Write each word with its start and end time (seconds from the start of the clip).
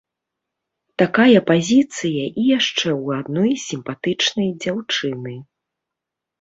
Такая 1.01 1.39
пазіцыя 1.49 2.23
і 2.29 2.41
яшчэ 2.57 2.89
ў 3.03 3.05
адной 3.21 3.51
сімпатычнай 3.67 4.53
дзяўчыны! 4.67 5.39